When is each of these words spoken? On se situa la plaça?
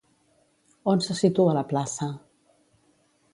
On 0.93 1.03
se 1.07 1.17
situa 1.19 1.53
la 1.59 1.63
plaça? 1.75 2.09